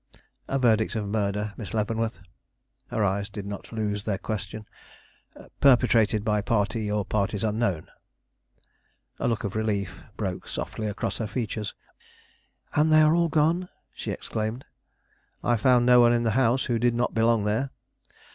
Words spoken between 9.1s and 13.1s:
A look of relief broke softly across her features. "And they